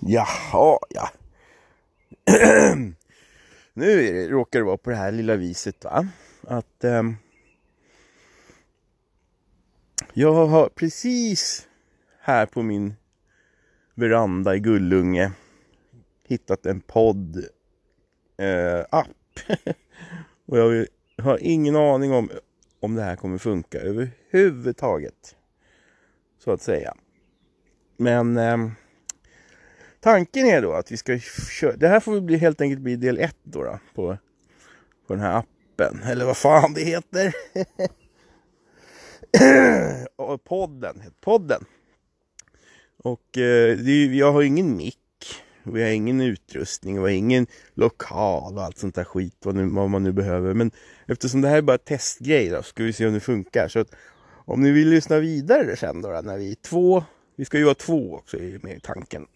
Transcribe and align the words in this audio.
Jaha, 0.00 0.78
ja. 0.90 1.10
nu 3.74 3.90
är 3.90 4.12
det, 4.12 4.28
råkar 4.28 4.58
det 4.58 4.64
vara 4.64 4.76
på 4.76 4.90
det 4.90 4.96
här 4.96 5.12
lilla 5.12 5.36
viset 5.36 5.84
va. 5.84 6.08
Att 6.42 6.84
eh, 6.84 7.02
jag 10.12 10.46
har 10.46 10.68
precis 10.68 11.68
här 12.20 12.46
på 12.46 12.62
min 12.62 12.94
veranda 13.94 14.54
i 14.56 14.60
Gullunge 14.60 15.32
hittat 16.28 16.66
en 16.66 16.80
podd 16.80 17.36
eh, 18.38 18.84
app. 18.90 19.40
Och 20.46 20.58
jag 20.58 20.86
har 21.18 21.38
ingen 21.42 21.76
aning 21.76 22.12
om 22.12 22.30
om 22.80 22.94
det 22.94 23.02
här 23.02 23.16
kommer 23.16 23.38
funka 23.38 23.78
överhuvudtaget. 23.78 25.36
Så 26.38 26.52
att 26.52 26.62
säga. 26.62 26.94
Men 27.96 28.36
eh, 28.36 28.70
tanken 30.06 30.46
är 30.46 30.62
då 30.62 30.72
att 30.72 30.92
vi 30.92 30.96
ska 30.96 31.18
köra. 31.50 31.76
Det 31.76 31.88
här 31.88 32.00
får 32.00 32.20
bli 32.20 32.36
helt 32.36 32.60
enkelt 32.60 32.80
bli 32.80 32.96
del 32.96 33.18
ett 33.18 33.36
då, 33.42 33.64
då 33.64 33.78
på, 33.94 34.16
på 35.06 35.14
den 35.14 35.22
här 35.22 35.38
appen. 35.38 36.02
Eller 36.02 36.24
vad 36.24 36.36
fan 36.36 36.74
det 36.74 36.80
heter. 36.80 37.34
podden. 40.44 41.02
Podden. 41.20 41.64
Och 42.98 43.38
eh, 43.38 43.76
det, 43.76 44.04
jag 44.04 44.32
har 44.32 44.42
ingen 44.42 44.76
mick. 44.76 44.98
Vi 45.62 45.82
har 45.82 45.90
ingen 45.90 46.20
utrustning, 46.20 46.94
vi 46.94 47.00
har 47.00 47.08
ingen 47.08 47.46
lokal 47.74 48.56
och 48.56 48.62
allt 48.62 48.78
sånt 48.78 48.94
där 48.94 49.04
skit 49.04 49.36
vad, 49.44 49.54
nu, 49.54 49.68
vad 49.68 49.90
man 49.90 50.02
nu 50.02 50.12
behöver. 50.12 50.54
Men 50.54 50.70
eftersom 51.06 51.40
det 51.40 51.48
här 51.48 51.56
är 51.56 51.62
bara 51.62 51.78
testgrej 51.78 52.48
då, 52.48 52.62
ska 52.62 52.84
vi 52.84 52.92
se 52.92 53.06
om 53.06 53.14
det 53.14 53.20
funkar. 53.20 53.68
Så 53.68 53.78
att, 53.78 53.90
om 54.44 54.62
ni 54.62 54.70
vill 54.70 54.88
lyssna 54.88 55.18
vidare 55.18 55.76
sen 55.76 56.02
då, 56.02 56.20
när 56.24 56.38
vi 56.38 56.50
är 56.50 56.54
två, 56.54 57.04
vi 57.36 57.44
ska 57.44 57.58
ju 57.58 57.64
vara 57.64 57.74
två 57.74 58.14
också 58.14 58.36
med 58.36 58.76
i 58.76 58.80
tanken. 58.80 59.26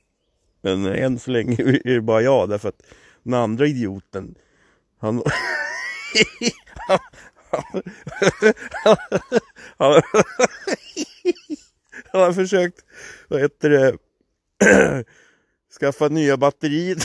Men 0.60 0.86
än 0.86 1.18
så 1.18 1.30
länge 1.30 1.54
är 1.62 1.94
det 1.94 2.00
bara 2.00 2.22
jag 2.22 2.48
därför 2.48 2.68
att 2.68 2.82
den 3.22 3.34
andra 3.34 3.66
idioten, 3.66 4.34
han... 5.00 5.22
han, 8.84 8.96
han, 9.78 10.02
han 12.12 12.20
har 12.20 12.32
försökt, 12.32 12.84
vad 13.28 13.40
heter 13.40 13.70
det, 13.70 13.96
skaffa 15.80 16.08
nya 16.08 16.36
batterier 16.36 16.96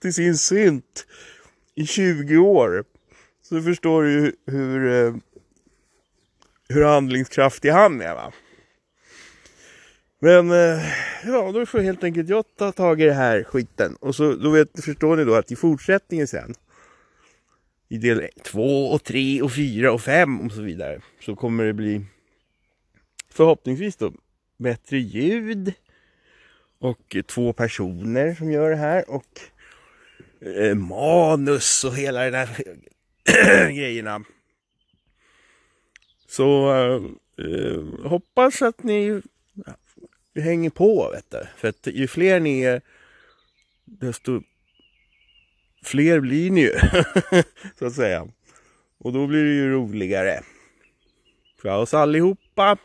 till 0.00 0.14
sin 0.14 0.36
synt 0.36 1.06
i 1.74 1.86
20 1.86 2.36
år. 2.36 2.84
Så 3.42 3.62
förstår 3.62 4.02
du 4.02 4.36
hur, 4.46 4.92
eh, 4.92 5.14
hur 6.68 6.84
handlingskraftig 6.84 7.70
han 7.70 8.00
är 8.00 8.14
va. 8.14 8.32
Men 10.18 10.50
eh, 10.50 10.82
ja, 11.24 11.52
då 11.52 11.66
får 11.66 11.78
helt 11.78 12.04
enkelt 12.04 12.28
jag 12.28 12.44
ta 12.56 12.72
tag 12.72 13.00
i 13.00 13.04
det 13.04 13.12
här 13.12 13.44
skiten. 13.44 13.96
Och 14.00 14.14
så 14.14 14.34
då 14.34 14.50
vet, 14.50 14.84
förstår 14.84 15.16
ni 15.16 15.24
då 15.24 15.34
att 15.34 15.52
i 15.52 15.56
fortsättningen 15.56 16.26
sen 16.26 16.54
i 17.88 17.98
del 17.98 18.28
2 18.42 18.86
och 18.86 19.04
3 19.04 19.42
och 19.42 19.52
4 19.52 19.92
och 19.92 20.00
5 20.00 20.40
och 20.40 20.52
så 20.52 20.62
vidare 20.62 21.00
så 21.20 21.36
kommer 21.36 21.64
det 21.64 21.72
bli 21.72 22.04
förhoppningsvis 23.30 23.96
då 23.96 24.12
bättre 24.56 24.98
ljud 24.98 25.72
och 26.78 27.16
två 27.26 27.52
personer 27.52 28.34
som 28.34 28.50
gör 28.50 28.70
det 28.70 28.76
här 28.76 29.10
och 29.10 29.40
eh, 30.40 30.74
manus 30.74 31.84
och 31.84 31.96
hela 31.96 32.24
den 32.24 32.34
här 32.34 32.48
grejerna. 33.70 34.24
Så 36.28 36.70
eh, 37.38 38.08
hoppas 38.08 38.62
att 38.62 38.82
ni 38.82 39.22
vi 40.36 40.42
hänger 40.42 40.70
på 40.70 41.10
vet 41.10 41.30
du. 41.30 41.46
För 41.56 41.68
att 41.68 41.86
ju 41.86 42.08
fler 42.08 42.40
ni 42.40 42.62
är 42.62 42.80
desto 43.84 44.42
fler 45.82 46.20
blir 46.20 46.50
ni 46.50 46.60
ju 46.60 46.72
så 47.78 47.86
att 47.86 47.94
säga. 47.94 48.28
Och 48.98 49.12
då 49.12 49.26
blir 49.26 49.44
det 49.44 49.54
ju 49.54 49.72
roligare. 49.72 50.40
För 51.62 51.76
oss 51.76 51.94
allihopa. 51.94 52.76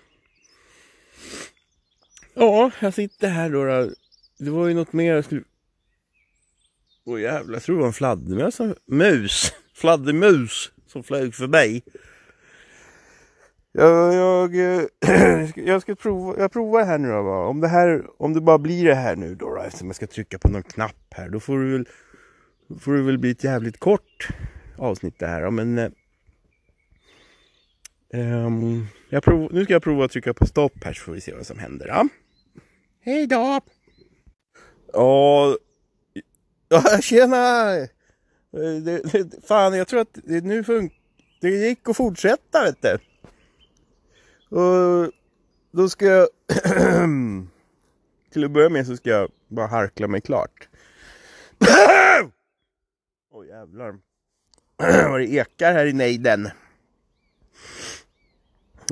Ja, 2.33 2.71
jag 2.79 2.93
sitter 2.93 3.27
här 3.27 3.49
då. 3.49 3.65
då. 3.65 3.89
Det 4.37 4.49
var 4.49 4.67
ju 4.67 4.73
något 4.73 4.93
mer 4.93 5.13
jag 5.15 5.25
skulle... 5.25 5.43
Åh 7.05 7.15
oh, 7.15 7.21
jävlar, 7.21 7.53
jag 7.53 7.63
tror 7.63 7.75
det 7.75 7.79
var 7.79 7.87
en 7.87 7.93
fladdermus. 7.93 8.59
Mus! 8.85 9.53
Fladdermus 9.73 10.71
som 10.87 11.03
flög 11.03 11.35
förbi. 11.35 11.81
Jag, 13.73 14.55
jag, 14.55 14.89
jag 15.55 15.81
ska 15.81 15.95
prova, 15.95 16.39
jag 16.39 16.51
provar 16.51 16.85
här 16.85 16.97
nu 16.97 17.07
då. 17.07 17.21
Va? 17.21 17.47
Om 17.47 17.61
det 17.61 17.67
här, 17.67 18.05
om 18.17 18.33
det 18.33 18.41
bara 18.41 18.57
blir 18.57 18.85
det 18.85 18.95
här 18.95 19.15
nu 19.15 19.35
då, 19.35 19.55
då 19.55 19.61
eftersom 19.61 19.87
jag 19.87 19.95
ska 19.95 20.07
trycka 20.07 20.39
på 20.39 20.49
någon 20.49 20.63
knapp 20.63 21.13
här. 21.15 21.29
Då 21.29 21.39
får 21.39 21.59
det 21.59 21.71
väl, 21.71 21.87
får 22.79 22.93
det 22.93 23.01
väl 23.01 23.17
bli 23.17 23.31
ett 23.31 23.43
jävligt 23.43 23.79
kort 23.79 24.27
avsnitt 24.77 25.19
det 25.19 25.27
här. 25.27 25.51
Men 25.51 25.77
eh, 25.77 25.89
um, 28.45 28.87
jag 29.09 29.23
prov, 29.23 29.53
nu 29.53 29.63
ska 29.63 29.73
jag 29.73 29.83
prova 29.83 30.05
att 30.05 30.11
trycka 30.11 30.33
på 30.33 30.45
stopp 30.45 30.83
här 30.83 30.93
så 30.93 31.03
får 31.03 31.11
vi 31.11 31.21
se 31.21 31.33
vad 31.33 31.47
som 31.47 31.59
händer. 31.59 31.87
Ja? 31.87 32.07
Hej 33.01 33.27
då! 33.27 33.61
Ja, 34.93 35.57
ja 36.69 36.83
tjena! 37.01 37.65
Det, 38.51 38.79
det, 38.79 39.47
fan, 39.47 39.77
jag 39.77 39.87
tror 39.87 39.99
att 39.99 40.17
det 40.23 40.43
nu 40.43 40.63
funkar. 40.63 40.97
Det 41.41 41.49
gick 41.49 41.89
att 41.89 41.97
fortsätta 41.97 42.63
vet 42.63 42.81
du. 42.81 42.97
Och 44.51 45.11
då 45.71 45.89
ska 45.89 46.05
jag... 46.05 46.27
till 48.31 48.45
att 48.45 48.51
börja 48.51 48.69
med 48.69 48.87
så 48.87 48.97
ska 48.97 49.09
jag 49.09 49.31
bara 49.47 49.67
harkla 49.67 50.07
mig 50.07 50.21
klart. 50.21 50.69
Åh 53.31 53.41
oh, 53.41 53.47
jävlar. 53.47 53.99
Vad 55.09 55.19
det 55.19 55.31
ekar 55.31 55.73
här 55.73 55.85
i 55.85 55.93
nejden. 55.93 56.49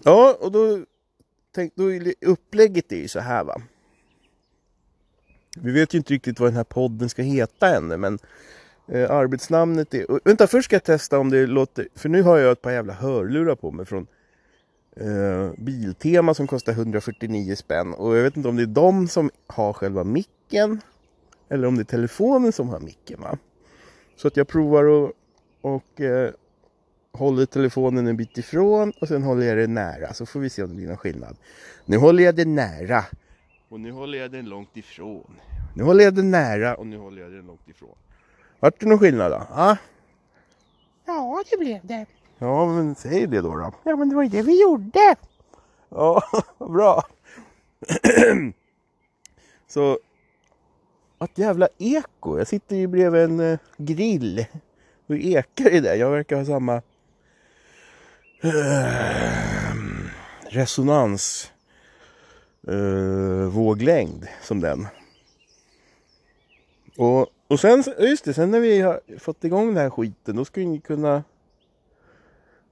Ja, 0.03 0.37
och 0.39 0.51
då 0.51 0.85
Tänk, 1.51 1.75
då 1.75 1.83
upplägget 2.21 2.91
är 2.91 2.95
ju 2.95 3.07
så 3.07 3.19
här 3.19 3.43
va. 3.43 3.61
Vi 5.57 5.71
vet 5.71 5.93
ju 5.93 5.97
inte 5.97 6.13
riktigt 6.13 6.39
vad 6.39 6.49
den 6.49 6.55
här 6.55 6.63
podden 6.63 7.09
ska 7.09 7.21
heta 7.21 7.75
ännu 7.75 7.97
men 7.97 8.19
eh, 8.87 9.11
arbetsnamnet 9.11 9.93
är... 9.93 10.05
vänta, 10.23 10.47
först 10.47 10.65
ska 10.65 10.75
jag 10.75 10.83
testa 10.83 11.19
om 11.19 11.29
det 11.29 11.47
låter... 11.47 11.87
För 11.95 12.09
nu 12.09 12.21
har 12.21 12.37
jag 12.37 12.51
ett 12.51 12.61
par 12.61 12.71
jävla 12.71 12.93
hörlurar 12.93 13.55
på 13.55 13.71
mig 13.71 13.85
från 13.85 14.07
eh, 14.95 15.51
Biltema 15.57 16.33
som 16.33 16.47
kostar 16.47 16.73
149 16.73 17.55
spänn. 17.55 17.93
Och 17.93 18.17
jag 18.17 18.23
vet 18.23 18.37
inte 18.37 18.49
om 18.49 18.55
det 18.55 18.63
är 18.63 18.67
de 18.67 19.07
som 19.07 19.31
har 19.47 19.73
själva 19.73 20.03
micken 20.03 20.81
eller 21.49 21.67
om 21.67 21.75
det 21.75 21.81
är 21.81 21.85
telefonen 21.85 22.51
som 22.51 22.69
har 22.69 22.79
micken 22.79 23.21
va. 23.21 23.37
Så 24.15 24.27
att 24.27 24.37
jag 24.37 24.47
provar 24.47 24.83
och, 24.83 25.11
och 25.61 26.01
eh, 26.01 26.31
håller 27.11 27.45
telefonen 27.45 28.07
en 28.07 28.17
bit 28.17 28.37
ifrån 28.37 28.93
och 29.01 29.07
sen 29.07 29.23
håller 29.23 29.45
jag 29.45 29.57
den 29.57 29.73
nära 29.73 30.13
så 30.13 30.25
får 30.25 30.39
vi 30.39 30.49
se 30.49 30.63
om 30.63 30.69
det 30.69 30.75
blir 30.75 30.87
någon 30.87 30.97
skillnad. 30.97 31.37
Nu 31.85 31.97
håller 31.97 32.23
jag 32.23 32.35
den 32.35 32.55
nära 32.55 33.05
och 33.69 33.79
nu 33.79 33.91
håller 33.91 34.17
jag 34.17 34.31
den 34.31 34.45
långt 34.45 34.77
ifrån. 34.77 35.35
Nu 35.75 35.83
håller 35.83 36.03
jag 36.03 36.15
den 36.15 36.31
nära 36.31 36.75
och 36.75 36.87
nu 36.87 36.97
håller 36.97 37.21
jag 37.21 37.31
den 37.31 37.45
långt 37.45 37.69
ifrån. 37.69 37.95
Vart 38.59 38.79
det 38.79 38.85
någon 38.85 38.99
skillnad 38.99 39.31
då? 39.31 39.47
Ah? 39.51 39.77
Ja, 41.05 41.43
det 41.51 41.57
blev 41.57 41.79
det. 41.83 42.05
Ja, 42.41 42.65
men 42.65 42.95
säg 42.95 43.27
det 43.27 43.41
då. 43.41 43.55
då. 43.55 43.71
Ja, 43.83 43.95
men 43.95 44.09
det 44.09 44.15
var 44.15 44.23
ju 44.23 44.29
det 44.29 44.41
vi 44.41 44.61
gjorde. 44.61 45.15
Ja, 45.89 46.23
vad 46.57 46.71
bra. 46.73 47.03
så, 49.67 49.99
att 51.17 51.37
jävla 51.37 51.67
eko. 51.77 52.37
Jag 52.37 52.47
sitter 52.47 52.75
ju 52.75 52.87
bredvid 52.87 53.21
en 53.21 53.39
uh, 53.39 53.59
grill. 53.77 54.45
Hur 55.07 55.19
ekar 55.19 55.69
det 55.69 55.79
där? 55.79 55.95
Jag 55.95 56.11
verkar 56.11 56.37
ha 56.37 56.45
samma 56.45 56.75
uh, 58.45 59.61
resonans 60.49 61.51
uh, 62.69 63.47
våglängd 63.47 64.27
som 64.41 64.59
den. 64.59 64.87
Och, 66.97 67.27
och 67.47 67.59
sen, 67.59 67.83
just 67.99 68.25
det, 68.25 68.33
sen 68.33 68.51
när 68.51 68.59
vi 68.59 68.81
har 68.81 69.01
fått 69.19 69.43
igång 69.43 69.67
den 69.67 69.77
här 69.77 69.89
skiten 69.89 70.35
då 70.35 70.45
ska 70.45 70.61
ni 70.61 70.79
kunna 70.79 71.23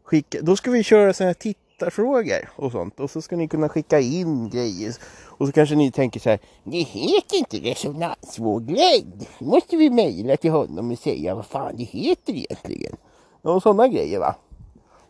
skicka, 0.08 0.42
då 0.42 0.56
ska 0.56 0.72
vi 0.72 0.84
köra 0.84 1.14
sådana 1.14 1.30
här 1.30 1.34
tittarfrågor 1.34 2.50
och 2.56 2.72
sånt. 2.72 3.00
Och 3.00 3.12
så 3.12 3.22
ska 3.22 3.36
ni 3.36 3.48
kunna 3.48 3.70
skicka 3.70 4.00
in 4.00 4.50
grejer. 4.50 4.96
Och 5.26 5.48
så 5.48 5.54
kanske 5.54 5.76
ni 5.76 5.92
tänker 5.92 6.20
så 6.20 6.30
här, 6.30 6.40
det 6.64 6.78
heter 6.78 7.38
inte 7.38 7.58
resonansvåglängd. 7.58 9.26
Då 9.40 9.46
måste 9.46 9.78
vi 9.78 9.90
mejla 9.90 10.38
till 10.38 10.52
honom 10.52 10.92
och 10.92 11.00
säga 11.00 11.36
vad 11.36 11.46
fan 11.46 11.76
det 11.78 11.84
heter 11.84 12.34
egentligen. 12.34 12.96
Ja, 13.42 13.52
och 13.52 13.64
sådana 13.64 13.88
grejer 13.88 14.20
va. 14.20 14.36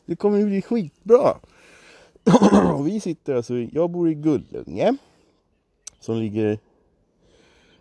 Det 0.06 0.16
kommer 0.16 0.46
bli 0.46 0.62
skitbra. 0.62 1.38
och 2.74 2.88
vi 2.88 3.00
sitter 3.00 3.36
alltså, 3.36 3.54
jag 3.58 3.90
bor 3.90 4.10
i 4.10 4.14
Gullunge. 4.14 4.96
Som 6.00 6.16
ligger 6.16 6.46
en 6.46 6.58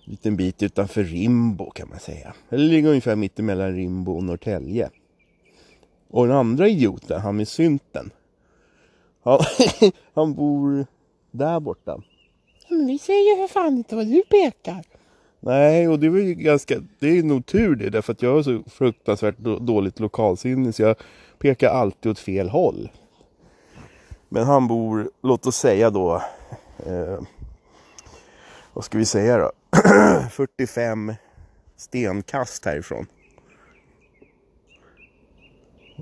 liten 0.05 0.37
bit 0.37 0.62
utanför 0.62 1.05
Rimbo 1.05 1.71
kan 1.71 1.89
man 1.89 2.01
säga. 2.01 2.35
Eller 2.49 2.65
ligger 2.65 2.89
ungefär 2.89 3.17
mitt 3.17 3.39
emellan 3.39 3.77
Rimbo 3.77 4.17
och 4.17 4.25
Norrtälje. 4.25 4.91
Och 6.11 6.26
den 6.26 6.37
andra 6.37 6.69
idioten, 6.69 7.20
han 7.20 7.37
med 7.37 7.49
synten. 7.49 8.11
Han, 9.23 9.41
han 10.14 10.35
bor 10.35 10.87
där 11.31 11.61
borta. 11.61 12.00
men 12.69 12.87
vi 12.87 12.99
säger 12.99 13.37
för 13.49 13.53
fan 13.55 13.76
inte 13.76 13.97
vad 13.97 14.06
du 14.06 14.23
pekar. 14.23 14.85
Nej, 15.41 15.88
och 15.88 15.99
det 15.99 16.08
var 16.08 16.19
ju 16.19 16.35
ganska, 16.35 16.75
det 16.99 17.19
är 17.19 17.23
nog 17.23 17.47
tur 17.47 17.75
det, 17.76 17.91
därför 17.91 18.12
att 18.12 18.23
jag 18.23 18.35
har 18.35 18.43
så 18.43 18.62
fruktansvärt 18.67 19.38
då- 19.38 19.58
dåligt 19.58 20.00
lokalsinne 20.00 20.73
så 20.73 20.82
jag 20.82 20.97
pekar 21.38 21.70
alltid 21.70 22.11
åt 22.12 22.19
fel 22.19 22.49
håll. 22.49 22.91
Men 24.29 24.44
han 24.44 24.69
bor, 24.69 25.11
låt 25.23 25.47
oss 25.47 25.56
säga 25.56 25.91
då, 25.91 26.23
eh, 26.87 27.20
vad 28.73 28.85
ska 28.85 28.99
vi 28.99 29.05
säga 29.05 29.38
då, 29.38 29.52
45 30.31 31.14
stenkast 31.76 32.64
härifrån. 32.64 33.06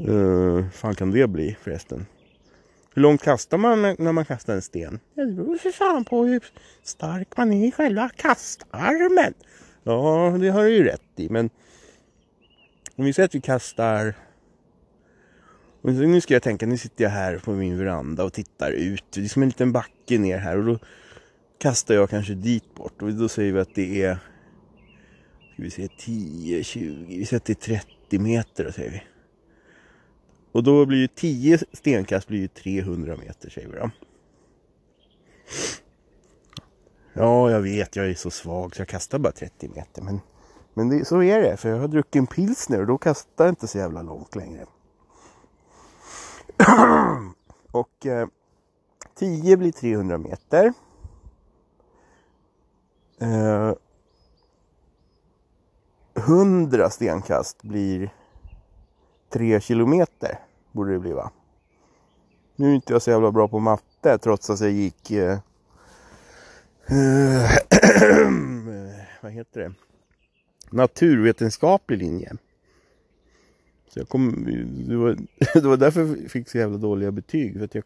Uh, 0.09 0.69
fan 0.71 0.95
kan 0.95 1.11
det 1.11 1.27
bli 1.27 1.57
förresten? 1.61 2.07
Hur 2.95 3.03
långt 3.03 3.23
kastar 3.23 3.59
man 3.59 3.83
när 3.83 4.13
man 4.13 4.25
kastar 4.25 4.55
en 4.55 4.63
sten? 4.63 5.01
Det 5.15 5.27
beror 5.27 5.57
för 5.57 5.71
fan 5.71 6.05
på 6.05 6.25
hur 6.25 6.45
stark 6.83 7.37
man 7.37 7.53
är 7.53 7.69
i 7.69 7.73
själva 7.73 8.09
kastarmen. 8.17 9.35
Ja, 9.83 10.37
det 10.41 10.49
har 10.49 10.65
du 10.65 10.71
ju 10.71 10.85
rätt 10.85 11.03
i. 11.17 11.29
Men 11.29 11.51
om 12.97 13.05
vi 13.05 13.13
säger 13.13 13.25
att 13.25 13.35
vi 13.35 13.41
kastar... 13.41 14.15
Nu 15.83 16.21
ska 16.21 16.35
jag 16.35 16.43
tänka, 16.43 16.67
nu 16.67 16.79
sitter 16.79 17.05
jag 17.05 17.11
här 17.11 17.39
på 17.39 17.53
min 17.53 17.79
veranda 17.79 18.25
och 18.25 18.33
tittar 18.33 18.71
ut. 18.71 19.05
Det 19.11 19.25
är 19.25 19.29
som 19.29 19.43
en 19.43 19.49
liten 19.49 19.73
backe 19.73 20.19
ner 20.19 20.39
här 20.39 20.59
och 20.59 20.65
då 20.65 20.79
kastar 21.59 21.95
jag 21.95 22.11
kanske 22.11 22.35
dit 22.35 22.75
bort. 22.75 23.03
Och 23.03 23.13
då 23.13 23.29
säger 23.29 23.53
vi 23.53 23.61
att 23.61 23.75
det 23.75 24.03
är... 24.03 24.19
Ska 25.53 25.63
vi 25.63 25.71
säga 25.71 25.89
10, 25.99 26.65
20, 26.65 27.19
vi 27.19 27.27
säger 27.27 27.37
att 27.37 27.45
det 27.45 27.69
är 27.69 27.79
30 28.09 28.19
meter 28.19 28.65
då 28.65 28.73
säger 28.73 28.91
vi. 28.91 29.03
Och 30.55 30.63
då 30.63 30.87
blir 30.87 30.99
ju 30.99 31.09
10 31.09 31.59
stenkast 31.73 32.29
blir 32.29 32.41
ju 32.41 32.49
300 32.49 33.17
meter 33.17 33.51
säger 33.51 33.69
vi 33.69 33.77
då. 33.77 33.91
Ja, 37.13 37.51
jag 37.51 37.61
vet, 37.61 37.97
jag 37.97 38.11
är 38.11 38.15
så 38.15 38.31
svag 38.31 38.77
så 38.77 38.81
jag 38.81 38.89
kastar 38.89 39.19
bara 39.19 39.33
30 39.33 39.69
meter. 39.69 40.03
Men, 40.03 40.21
men 40.75 40.89
det, 40.89 41.05
så 41.05 41.23
är 41.23 41.41
det, 41.41 41.57
för 41.57 41.69
jag 41.69 41.79
har 41.79 41.89
druckit 41.89 42.17
en 42.17 42.27
pilsner 42.27 42.81
och 42.81 42.87
då 42.87 42.99
kastar 42.99 43.45
jag 43.45 43.53
inte 43.53 43.67
så 43.67 43.79
jävla 43.79 44.03
långt 44.03 44.37
längre. 44.37 44.67
och 47.71 48.07
eh, 48.07 48.29
10 49.15 49.57
blir 49.57 49.73
300 49.73 50.19
meter. 50.19 50.73
Eh, 53.21 53.73
100 56.15 56.91
stenkast 56.91 57.63
blir 57.63 58.11
3 59.35 59.61
kilometer, 59.61 60.39
borde 60.73 60.93
det 60.93 60.99
bli 60.99 61.13
va? 61.13 61.31
Nu 62.57 62.71
är 62.71 62.75
inte 62.75 62.93
jag 62.93 63.03
så 63.03 63.11
jävla 63.11 63.33
bra 63.33 63.49
på 63.49 63.59
matte 63.59 64.19
trots 64.19 64.51
att 64.51 64.61
jag 64.61 64.71
gick 64.71 65.11
eh, 65.11 65.39
eh 66.87 67.51
vad 69.21 69.33
heter 69.33 69.61
det? 69.61 69.73
Naturvetenskaplig 70.71 71.99
linje. 71.99 72.33
Så 73.89 74.01
jag 74.01 74.09
kom, 74.09 74.45
det, 74.89 74.97
var, 74.97 75.17
det 75.61 75.69
var 75.69 75.77
därför 75.77 76.01
jag 76.23 76.31
fick 76.31 76.49
så 76.49 76.59
jävla 76.59 76.79
dåliga 76.79 77.11
betyg. 77.11 77.59
För 77.59 77.65
att, 77.65 77.75
jag, 77.75 77.85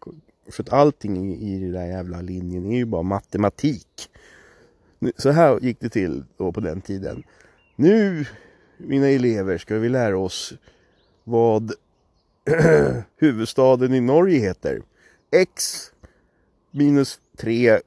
för 0.51 0.63
att 0.63 0.73
allting 0.73 1.33
i, 1.33 1.55
i 1.55 1.61
den 1.61 1.73
där 1.73 1.87
jävla 1.87 2.21
linjen 2.21 2.67
är 2.67 2.77
ju 2.77 2.85
bara 2.85 3.03
matematik. 3.03 4.11
Så 5.17 5.31
här 5.31 5.61
gick 5.61 5.81
det 5.81 5.89
till 5.89 6.25
då 6.37 6.53
på 6.53 6.61
den 6.61 6.81
tiden. 6.81 7.23
Nu, 7.77 8.27
mina 8.77 9.09
elever, 9.09 9.59
ska 9.59 9.79
vi 9.79 9.89
lära 9.89 10.19
oss 10.19 10.55
vad 11.29 11.73
huvudstaden 13.17 13.95
i 13.95 14.01
Norge 14.01 14.39
heter. 14.39 14.83
X 15.31 15.85
minus 16.71 17.21
3 17.37 17.81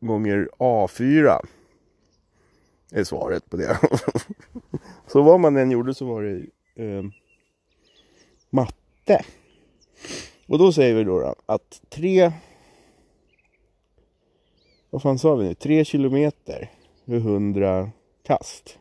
gånger 0.00 0.48
A4 0.58 1.38
är 2.92 3.04
svaret 3.04 3.50
på 3.50 3.56
det. 3.56 3.78
så 5.06 5.22
vad 5.22 5.40
man 5.40 5.56
än 5.56 5.70
gjorde 5.70 5.94
så 5.94 6.06
var 6.06 6.22
det 6.22 6.46
eh, 6.84 7.04
matte. 8.50 9.24
Och 10.46 10.58
då 10.58 10.72
säger 10.72 10.94
vi 10.94 11.04
då, 11.04 11.20
då 11.20 11.34
att 11.46 11.82
3 11.90 12.32
vad 14.94 15.02
fan 15.02 15.18
sa 15.18 15.34
vi 15.34 15.44
nu? 15.44 15.54
3 15.54 15.84
kilometer 15.84 16.70
är 17.04 17.16
100 17.16 17.90
kast. 18.22 18.78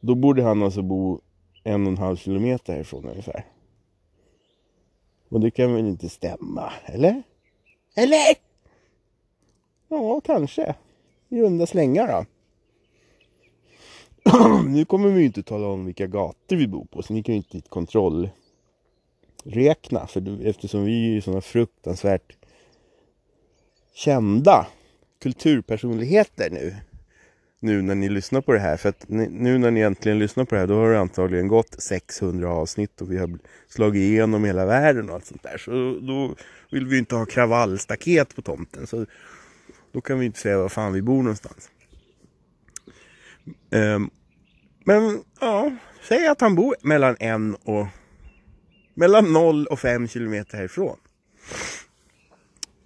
Då 0.00 0.14
borde 0.14 0.42
han 0.42 0.62
alltså 0.62 0.82
bo 0.82 1.20
en 1.66 1.86
och 1.86 1.92
en 1.92 1.98
halv 1.98 2.16
kilometer 2.16 2.72
härifrån 2.72 3.04
ungefär. 3.04 3.44
Och 5.28 5.40
det 5.40 5.50
kan 5.50 5.74
väl 5.74 5.86
inte 5.86 6.08
stämma, 6.08 6.72
eller? 6.84 7.22
Eller? 7.94 8.34
Ja, 9.88 10.20
kanske. 10.20 10.74
I 11.28 11.42
runda 11.42 11.66
slängar 11.66 12.08
då. 12.08 12.26
nu 14.68 14.84
kommer 14.84 15.08
vi 15.08 15.20
ju 15.20 15.26
inte 15.26 15.42
tala 15.42 15.66
om 15.66 15.84
vilka 15.84 16.06
gator 16.06 16.56
vi 16.56 16.66
bor 16.66 16.84
på, 16.84 17.02
så 17.02 17.12
ni 17.12 17.22
kan 17.22 17.34
ju 17.34 17.36
inte 17.36 17.60
kontrollräkna. 17.60 20.06
För 20.06 20.46
eftersom 20.46 20.84
vi 20.84 21.08
är 21.08 21.12
ju 21.12 21.20
sådana 21.20 21.40
fruktansvärt 21.40 22.36
kända 23.94 24.66
kulturpersonligheter 25.18 26.50
nu. 26.50 26.76
Nu 27.60 27.82
när 27.82 27.94
ni 27.94 28.08
lyssnar 28.08 28.40
på 28.40 28.52
det 28.52 28.58
här. 28.58 28.76
För 28.76 28.88
att 28.88 29.08
ni, 29.08 29.28
nu 29.28 29.58
när 29.58 29.70
ni 29.70 29.80
äntligen 29.80 30.18
lyssnar 30.18 30.44
på 30.44 30.54
det 30.54 30.60
här, 30.60 30.66
då 30.66 30.74
har 30.74 30.90
det 30.90 31.00
antagligen 31.00 31.48
gått 31.48 31.82
600 31.82 32.48
avsnitt 32.48 33.00
och 33.00 33.12
vi 33.12 33.18
har 33.18 33.38
slagit 33.68 34.00
igenom 34.00 34.44
hela 34.44 34.66
världen 34.66 35.08
och 35.08 35.14
allt 35.14 35.26
sånt 35.26 35.42
där. 35.42 35.58
Så 35.58 35.70
då 36.00 36.34
vill 36.70 36.86
vi 36.86 36.98
inte 36.98 37.14
ha 37.14 37.26
kravallstaket 37.26 38.36
på 38.36 38.42
tomten. 38.42 38.86
Så 38.86 39.06
då 39.92 40.00
kan 40.00 40.18
vi 40.18 40.26
inte 40.26 40.38
säga 40.38 40.58
var 40.58 40.68
fan 40.68 40.92
vi 40.92 41.02
bor 41.02 41.22
någonstans. 41.22 41.70
Um, 43.70 44.10
men 44.84 45.22
ja, 45.40 45.76
säg 46.08 46.26
att 46.26 46.40
han 46.40 46.54
bor 46.54 46.74
mellan 46.82 47.16
en 47.20 47.54
och 47.54 47.86
mellan 48.94 49.32
0 49.32 49.66
och 49.66 49.78
5 49.78 50.08
kilometer 50.08 50.56
härifrån. 50.56 50.96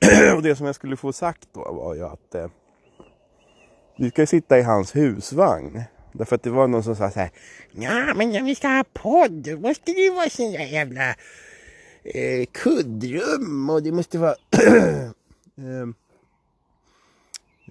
och 0.36 0.42
det 0.42 0.56
som 0.56 0.66
jag 0.66 0.74
skulle 0.74 0.96
få 0.96 1.12
sagt 1.12 1.48
då 1.52 1.72
var 1.72 1.94
ju 1.94 2.04
att 2.04 2.34
eh, 2.34 2.48
vi 4.00 4.10
ska 4.10 4.26
sitta 4.26 4.58
i 4.58 4.62
hans 4.62 4.96
husvagn. 4.96 5.82
Därför 6.12 6.36
att 6.36 6.42
det 6.42 6.50
var 6.50 6.68
någon 6.68 6.82
som 6.82 6.96
sa 6.96 7.10
så 7.10 7.20
här. 7.20 7.30
Ja, 7.72 8.14
men 8.14 8.36
om 8.36 8.44
vi 8.44 8.54
ska 8.54 8.68
ha 8.68 8.84
podd, 8.92 9.32
då 9.32 9.56
måste 9.56 9.92
det 9.92 10.00
ju 10.00 10.10
vara 10.10 10.30
sån 10.30 10.52
där 10.52 10.66
jävla 10.66 11.08
eh, 12.04 12.46
kuddrum 12.52 13.70
och 13.70 13.82
det 13.82 13.92
måste 13.92 14.18
vara 14.18 14.34
eh, 15.56 15.88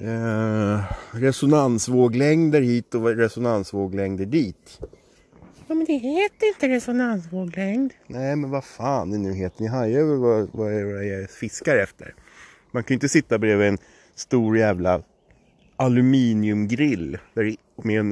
eh, 0.08 0.84
resonansvåglängder 1.12 2.62
hit 2.62 2.96
och 2.96 3.16
resonansvåglängder 3.16 4.26
dit. 4.26 4.80
Ja, 5.68 5.76
men 5.76 5.86
det 5.86 5.94
heter 5.94 6.48
inte 6.48 6.68
resonansvåglängd. 6.68 7.94
Nej 8.08 8.36
men 8.36 8.50
vad 8.50 8.64
fan 8.64 9.12
det 9.12 9.18
nu 9.18 9.34
heter. 9.34 9.62
Ni 9.62 9.68
hajar 9.68 10.04
väl 10.04 10.18
vad, 10.18 10.50
vad 10.52 11.06
jag 11.06 11.30
fiskar 11.30 11.78
efter. 11.78 12.14
Man 12.72 12.84
kan 12.84 12.94
ju 12.94 12.96
inte 12.96 13.10
sitta 13.10 13.38
bredvid 13.38 13.68
en 13.68 13.78
stor 14.16 14.58
jävla 14.58 15.02
aluminiumgrill 15.80 17.18
där, 17.34 17.44
i- 17.44 17.58
med, 17.84 18.00
en, 18.00 18.10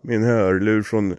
med 0.00 0.16
en 0.16 0.22
hörlur 0.22 0.82
från 0.82 1.16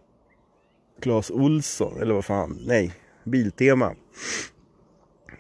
Clas 1.02 1.32
Olsson 1.32 2.02
eller 2.02 2.14
vad 2.14 2.26
fan. 2.26 2.60
Nej, 2.66 2.94
Biltema. 3.24 3.96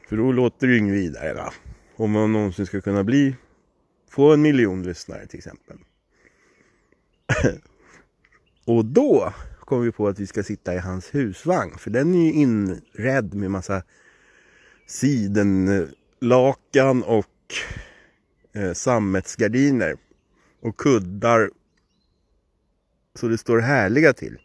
För 0.10 0.18
då 0.18 0.32
låter 0.32 0.68
det 0.68 0.74
ju 0.74 0.80
inget 0.80 0.96
vidare 0.96 1.34
va. 1.34 1.54
Om 1.96 2.12
man 2.12 2.34
någonsin 2.34 2.66
ska 2.66 2.82
kunna 2.82 3.04
bli 3.04 3.36
få 4.10 4.34
en 4.34 4.42
miljon 4.42 4.84
lyssnare 4.84 5.28
till 5.28 5.38
exempel. 5.38 5.78
Och 8.66 8.86
då 8.86 9.34
kom 9.60 9.82
vi 9.82 9.92
på 9.92 10.08
att 10.08 10.20
vi 10.20 10.28
ska 10.28 10.44
sitta 10.44 10.76
i 10.76 10.78
hans 10.78 11.16
husvagn. 11.16 11.78
För 11.78 11.90
den 11.90 12.16
är 12.16 12.26
ju 12.26 12.32
inredd 12.34 13.34
med 13.34 13.52
massa 13.52 13.84
sidenlakan 14.88 17.04
och 17.04 17.26
eh, 18.54 18.74
sammetsgardiner. 18.74 19.98
Och 20.62 20.78
kuddar. 20.78 21.50
Så 23.16 23.28
det 23.28 23.38
står 23.38 23.60
härliga 23.60 24.13
till. 24.13 24.38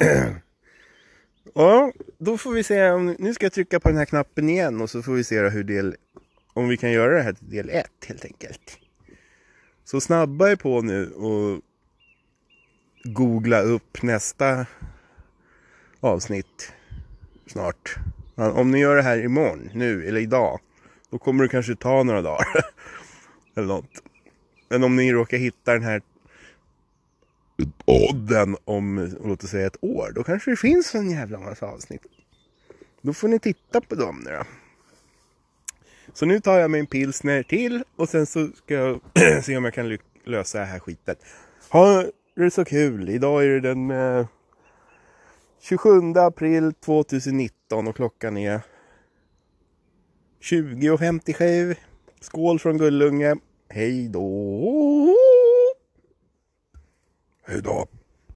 ja, 1.54 1.92
då 2.18 2.38
får 2.38 2.52
vi 2.52 2.62
se. 2.62 2.90
Om, 2.90 3.16
nu 3.18 3.34
ska 3.34 3.46
jag 3.46 3.52
trycka 3.52 3.80
på 3.80 3.88
den 3.88 3.98
här 3.98 4.04
knappen 4.04 4.48
igen 4.48 4.80
och 4.80 4.90
så 4.90 5.02
får 5.02 5.12
vi 5.12 5.24
se 5.24 5.48
hur 5.48 5.64
del, 5.64 5.96
om 6.52 6.68
vi 6.68 6.76
kan 6.76 6.92
göra 6.92 7.16
det 7.16 7.22
här 7.22 7.32
till 7.32 7.50
del 7.50 7.70
1 7.70 7.86
helt 8.06 8.24
enkelt. 8.24 8.78
Så 9.84 10.00
snabba 10.00 10.50
er 10.50 10.56
på 10.56 10.80
nu 10.80 11.10
och 11.10 11.60
googla 13.04 13.60
upp 13.60 14.02
nästa 14.02 14.66
avsnitt 16.00 16.72
snart. 17.46 17.96
Om 18.34 18.70
ni 18.70 18.78
gör 18.78 18.96
det 18.96 19.02
här 19.02 19.24
imorgon, 19.24 19.70
nu 19.74 20.08
eller 20.08 20.20
idag, 20.20 20.60
då 21.10 21.18
kommer 21.18 21.42
det 21.42 21.48
kanske 21.48 21.76
ta 21.76 22.02
några 22.02 22.22
dagar. 22.22 22.46
eller 23.54 23.68
något. 23.68 24.02
Men 24.68 24.84
om 24.84 24.96
ni 24.96 25.12
råkar 25.12 25.36
hitta 25.36 25.72
den 25.72 25.82
här 25.82 26.02
podden 27.86 28.56
om, 28.64 29.16
låt 29.24 29.44
oss 29.44 29.50
säga 29.50 29.66
ett 29.66 29.84
år, 29.84 30.12
då 30.14 30.24
kanske 30.24 30.50
det 30.50 30.56
finns 30.56 30.94
en 30.94 31.10
jävla 31.10 31.38
massa 31.38 31.66
avsnitt. 31.66 32.02
Då 33.02 33.12
får 33.12 33.28
ni 33.28 33.38
titta 33.38 33.80
på 33.80 33.94
dem 33.94 34.22
nu 34.24 34.30
då. 34.30 34.44
Så 36.12 36.26
nu 36.26 36.40
tar 36.40 36.58
jag 36.58 36.70
mig 36.70 36.80
en 36.80 36.86
pilsner 36.86 37.42
till 37.42 37.84
och 37.96 38.08
sen 38.08 38.26
så 38.26 38.48
ska 38.48 38.74
jag 38.74 39.00
se 39.44 39.56
om 39.56 39.64
jag 39.64 39.74
kan 39.74 39.98
lösa 40.24 40.58
det 40.58 40.64
här 40.64 40.78
skitet. 40.78 41.18
Ha 41.68 42.04
det 42.36 42.50
så 42.50 42.64
kul! 42.64 43.08
Idag 43.08 43.44
är 43.44 43.48
det 43.48 43.60
den 43.60 43.90
eh, 43.90 44.26
27 45.60 45.90
april 46.16 46.72
2019 46.72 47.88
och 47.88 47.96
klockan 47.96 48.36
är 48.36 48.60
20.57. 50.40 51.76
Skål 52.24 52.58
från 52.58 52.78
Gullunge. 52.78 53.36
Hej 53.68 54.08
då! 54.08 55.16
Hej 57.46 57.62
då! 57.62 57.86